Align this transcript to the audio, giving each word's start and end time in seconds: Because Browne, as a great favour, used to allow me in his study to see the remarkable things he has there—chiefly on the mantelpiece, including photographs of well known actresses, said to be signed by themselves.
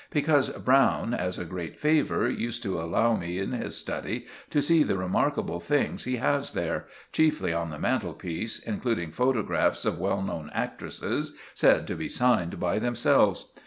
Because 0.09 0.49
Browne, 0.49 1.13
as 1.13 1.37
a 1.37 1.45
great 1.45 1.77
favour, 1.79 2.27
used 2.27 2.63
to 2.63 2.81
allow 2.81 3.15
me 3.15 3.37
in 3.37 3.51
his 3.51 3.77
study 3.77 4.25
to 4.49 4.59
see 4.59 4.81
the 4.81 4.97
remarkable 4.97 5.59
things 5.59 6.05
he 6.05 6.15
has 6.15 6.53
there—chiefly 6.53 7.53
on 7.53 7.69
the 7.69 7.77
mantelpiece, 7.77 8.57
including 8.57 9.11
photographs 9.11 9.85
of 9.85 9.99
well 9.99 10.23
known 10.23 10.49
actresses, 10.55 11.35
said 11.53 11.85
to 11.85 11.93
be 11.93 12.09
signed 12.09 12.59
by 12.59 12.79
themselves. 12.79 13.51